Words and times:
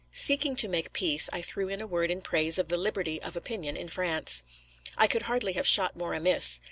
Seeking 0.11 0.55
to 0.55 0.67
make 0.67 0.93
peace, 0.93 1.29
I 1.31 1.43
threw 1.43 1.69
in 1.69 1.79
a 1.79 1.85
word 1.85 2.09
in 2.09 2.21
praise 2.23 2.57
of 2.57 2.69
the 2.69 2.77
liberty 2.77 3.21
of 3.21 3.35
opinion 3.37 3.77
in 3.77 3.87
France. 3.87 4.43
I 4.97 5.05
could 5.05 5.21
hardly 5.29 5.53
have 5.53 5.67
shot 5.67 5.95
more 5.95 6.15
amiss. 6.15 6.59